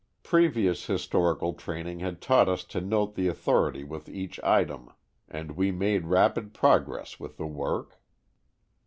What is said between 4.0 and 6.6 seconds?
each item, and we made rapid